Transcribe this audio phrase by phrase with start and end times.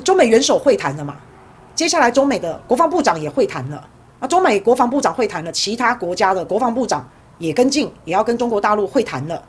[0.00, 1.16] 中美元首会谈了嘛？
[1.74, 3.88] 接下来中美的国防部长也会谈了。
[4.20, 9.40] 那中美国防部长会谈了，其他国家的国防部长也跟进，也要跟中国大陆会谈了。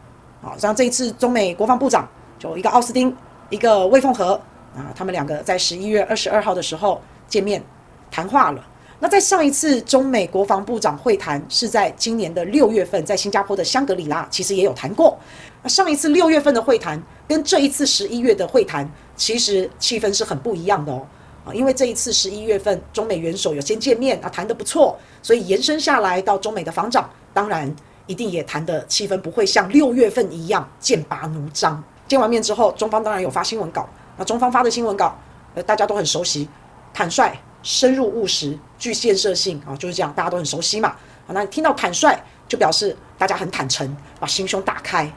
[0.42, 2.08] 好，像这一次中美国防部长
[2.38, 3.16] 就一个奥斯汀，
[3.50, 4.34] 一个魏凤和
[4.76, 7.64] 啊，他们两个在十一月二十二号的时候见面
[8.12, 8.64] 谈话了。
[9.02, 15.18] 那在上一次中美国防部长会谈是在今年的六月份，在新加坡的香格里拉，其实也有谈过。
[15.64, 18.88] 那上一次六月份的会谈跟这一次十一月的会谈，
[19.20, 21.06] 其实气氛是很不一样的哦。
[21.46, 27.76] 啊，因为这一次十一月份中美元首有先见面啊，谈得不错，所以延伸下来到中美的防长，当然。
[28.10, 31.84] 一定也谈的气氛不会像六月份一样剑拔弩张。
[32.08, 33.88] 见完面之后，中方当然有发新闻稿。
[34.18, 35.16] 那中方发的新闻稿，
[35.54, 36.50] 呃，大家都很熟悉，
[36.92, 40.90] 坦率、深入、务实、具建设性啊，就是这样，大家都很熟悉嘛。
[41.28, 45.08] 啊，那听到坦率，就表示大家很坦诚，把心胸打开，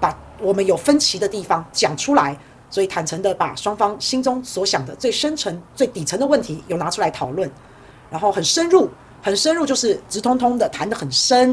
[0.00, 2.36] 把我们有分歧的地方讲出来，
[2.70, 7.50] 所以坦诚的把双方心中所想的最深层、最底层的问题有拿出来讨论。
[8.10, 8.88] 然后很深入，
[9.20, 11.52] 很深入，就是直通通的谈得很深。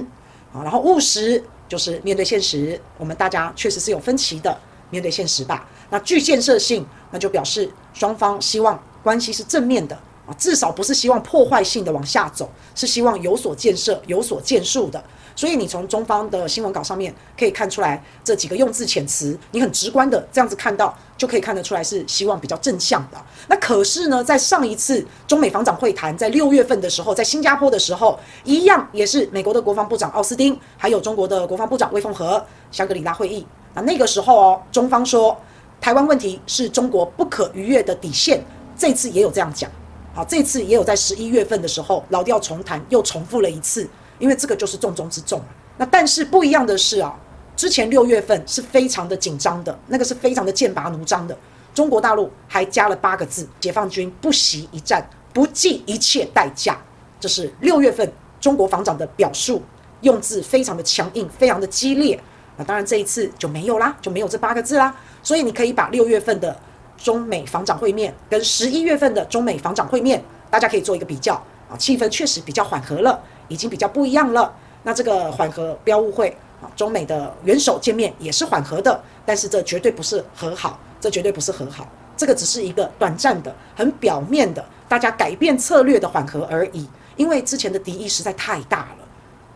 [0.54, 4.58] 啊，然后务实就是面对现实，我们大家确实是有分歧的，
[4.90, 5.68] 面对现实吧。
[5.90, 9.98] 那具建设性，那就表示双方希望关系是正面的
[10.28, 15.04] 啊，至少不是希望破坏性的往下走，是希望有所建设、有所建树的。
[15.36, 23.18] 所以你从中方的新闻稿上面可以看出来这几个用字遣词，你很直观的这样子看到，就可以看得出来是希望比较正向的。
[23.48, 33.46] 那可是呢，在上一次中美防长会谈，在六月份的时候，在新加坡的时候，一样也是美国的国防部长奥斯汀，还有中国的国防部长魏凤和香格里拉会议。
[33.76, 35.40] 那那个时候哦，中方说
[35.80, 38.44] 台湾问题是中国不可逾越的底线，
[38.76, 39.70] 这次也有这样讲。
[40.18, 43.88] 好，这次也有在十一月份的时候老调重弹，又重复了一次。
[44.18, 45.40] 因为这个就是重中之重。
[45.78, 47.16] 那但是不一样的是啊，
[47.56, 51.38] 之前六月份是非常的紧张的，那个是非常的剑拔弩张的。
[51.72, 56.76] 中国大陆还加了八个字：解放军不惜一战，不计一切代价。
[57.20, 59.62] 这是六月份中国防长的表述，
[60.02, 62.20] 用字非常的强硬，非常的激烈。
[62.56, 64.96] 那当然这一次就没有啦，就没有这八个字啦。
[65.22, 66.60] 所以你可以把六月份的
[66.98, 71.34] 中美防长会面跟十一月份的中美防长会面，大家可以做一个比较
[71.70, 73.20] 啊，气氛确实比较缓和了。
[73.50, 74.54] 已经比较不一样了。
[74.84, 81.88] 那这个缓和，不要误会啊，中美的元首见面也是缓和的，但是这绝对不是和好，这绝对不是和好，
[82.18, 86.86] 这个只是一个短暂的、很表面的，大家改变策略的缓和而已。
[87.16, 89.08] 因为之前的敌意实在太大了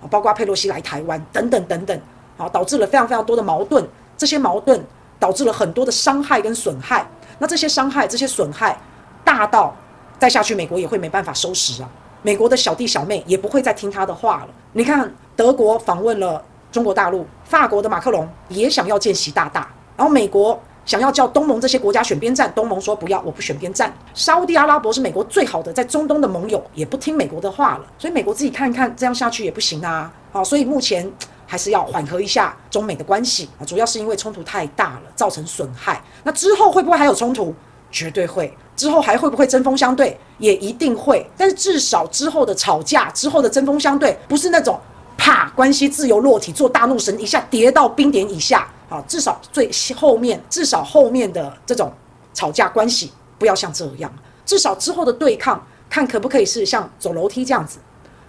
[0.01, 2.01] 啊，包括佩洛西来台湾等等等等，
[2.37, 3.85] 好，导致了非常非常多的矛盾。
[4.17, 4.81] 这些矛盾
[5.19, 7.05] 导致了很多的伤害跟损害。
[7.41, 8.77] 那这些伤害、这些损害
[9.23, 9.75] 大到
[10.19, 11.89] 再下去，美国也会没办法收拾啊。
[12.21, 14.49] 美国的小弟小妹也不会再听他的话了。
[14.73, 16.39] 你看，德国访问了
[16.71, 23.91] 中国大陆，法国的马克龙也想要见习大大，然后美国想要叫东盟这些国家选边站，东盟说不要，我不选边站。
[24.13, 27.85] 沙乌地阿拉伯是美国最好的在中东的盟友，也不听美国的话了。
[27.97, 30.13] 所以美国自己看一看，这样下去也不行啊。
[30.31, 31.11] 好，所以目前
[31.51, 36.01] 还是要缓和一下中美的关系啊，主要是因为冲突太大了，造成损害。
[36.23, 37.53] 那之后会不会还有冲突？
[37.91, 38.57] 绝对会。
[38.77, 40.17] 之后还会不会针锋相对？
[40.37, 41.29] 也一定会。
[41.35, 44.79] 但是至少之后的吵架，之后的针锋相对，不是那种
[45.17, 48.65] 啪关系自由落体，做大怒神一下跌到冰点以下。
[48.87, 51.91] 啊，至少最后面，至少后面的这种
[52.33, 54.09] 吵架关系不要像这样。
[54.45, 57.79] 至少之后的对抗，看可不可以是像走楼梯这样子，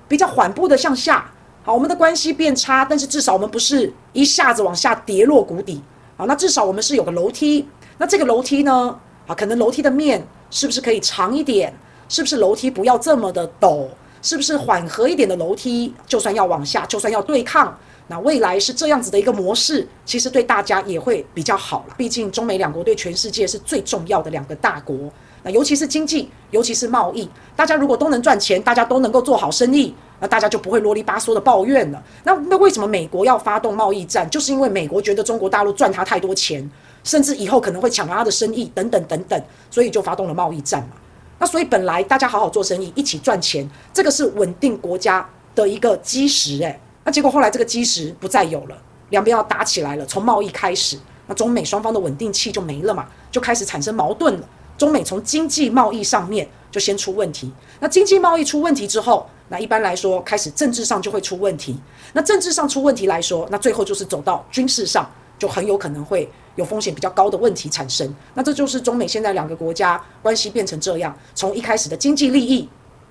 [0.08, 1.31] 比较缓步的向下。
[1.62, 5.80] 好，我们的关系变差，但是至少我们不是一下子往下跌落谷底。
[6.16, 7.66] 好，那至少我们是有个楼梯。
[7.98, 8.98] 那这个楼梯呢？
[9.26, 10.26] 啊，可能楼梯的面。
[10.54, 11.72] 是不是可以长一点？
[12.10, 13.88] 是不是楼梯不要这么的陡？
[14.20, 15.94] 是不是缓和一点的楼梯？
[16.06, 17.74] 就算要往下，就算要对抗，
[18.08, 21.94] 那未来是这样子的一个模式，其实对大家也会比较好了。
[21.96, 24.94] 毕竟中美两国对全世界是最重要的两个大国，
[25.42, 32.03] 那尤其是经济，尤其是贸易，大家如果都能赚钱，大家都能够做好生意，那大家就不会啰里吧嗦的抱怨了。
[32.25, 34.28] 那那为什么美国要发动贸易战？
[34.31, 36.70] 就是因为美国觉得中国大陆赚他太多钱。
[37.04, 39.42] 甚至以后可能会抢了他的生意，等等等等，
[39.72, 40.91] 所以就发动了贸易战嘛。
[41.40, 46.78] 那所以本来大家好好做生意，一起赚钱，这个是稳定国家的一个基石诶。
[47.02, 48.78] 那结果后来这个基石不再有了，
[49.11, 50.06] 两边要打起来了。
[50.06, 50.96] 从贸易开始，
[51.26, 54.49] 那中美双方的稳定器就没了嘛，就开始产生矛盾了。
[54.82, 61.79] 中美从经济贸易上面就先出问题，那经济贸易出问题之后，那一般来说开始政治上就会出问题。
[62.14, 65.08] 那政治上出问题来说，那最后就是走到军事上，
[65.38, 66.29] 就很有可能会。
[66.56, 71.17] 有风险比较高的问题产生，那这就是中美现在两个国家关系变成这样。
[71.32, 72.69] 从一开始的经济利益，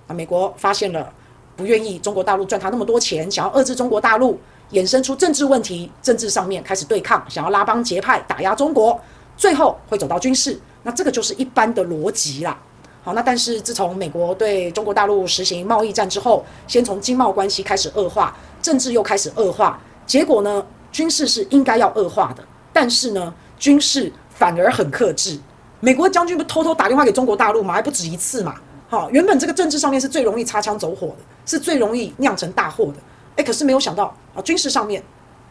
[0.07, 1.09] 啊，美国发现了
[1.55, 4.37] 不愿意中国大陆赚他那么多钱，想要遏制中国大陆，
[4.73, 8.99] 衍生出政治问题，政治上面开始对抗，想要拉帮结派打压中国，
[9.37, 12.57] 最后会走到军事，那这个就是一般的逻辑啦。
[13.03, 25.39] 好，那但是自从美国对中国大陆实行贸易战之后，先从经贸关系开始恶化，政治又开始恶化，结果呢，军事是应该要恶化的，但是呢，军事反而很克制。
[25.79, 27.73] 美国将军不偷偷打电话给中国大陆吗？
[27.73, 28.53] 还不止一次嘛。
[28.87, 32.95] 好，原本这个政治上面是最容易擦枪走火的，是最容易酿成大祸的。
[33.37, 35.01] 诶，可是没有想到啊，军事上面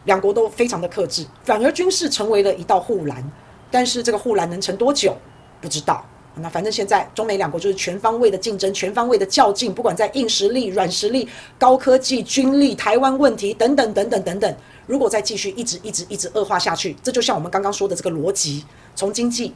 [0.05, 3.29] 两国都非常的克制，反而军事成为了一道护栏。
[3.71, 5.15] 但是这个护栏能撑多久，
[5.59, 6.05] 不知道。
[6.35, 11.27] 那反正现在中美两国就是全方位的竞争，全方位的较劲，不管在硬实力、软实力、
[11.57, 14.55] 高科技、军力、台湾问题等等等等等等。
[14.87, 18.63] 如果再继续一直一直一直恶化下去，这就像我们刚刚说的这个逻辑：
[18.95, 19.53] 从经济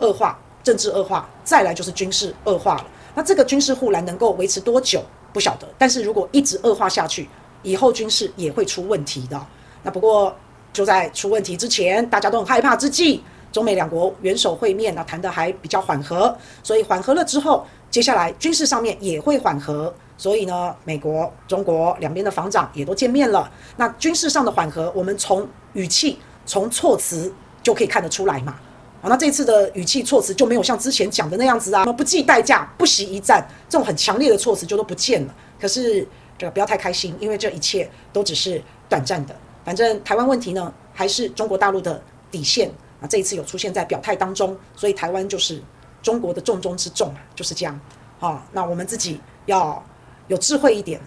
[0.00, 2.86] 恶化、政治恶化，再来就是军事恶化了。
[3.14, 5.66] 那这个军事护栏能够维持多久，不晓得。
[5.78, 7.26] 但是如果一直恶化下去，
[7.62, 9.46] 以后军事也会出问题的。
[9.82, 10.36] 那不过
[10.74, 13.22] 就在出问题之前，大家都很害怕之际。
[13.50, 23.50] 中美两国元首会面，那谈得还比较缓和，所以缓和了之后，接下来军事上面也会缓和，所以呢，美国、中国两边的防长也都见面了。
[23.76, 28.54] 那军事上的缓和，我们从语气、从措辞就可以看得出来嘛。
[29.00, 35.34] 好，那这次的语气措辞就没有像之前讲的那样子啊，不计代价、不惜一战这种很强烈的措辞就都不见了。
[35.60, 36.06] 可是
[36.36, 39.34] 这个不要太开心，因为这一切都只是短暂的。
[39.64, 42.70] 反正台湾问题呢，还是中国大陆的底线。
[43.00, 45.62] 啊，这一次有出现在表态当中，所以台湾就是
[46.02, 47.78] 中国的重中之重，就是这样。
[48.18, 49.82] 好，那我们自己要
[50.26, 51.00] 有智慧一点。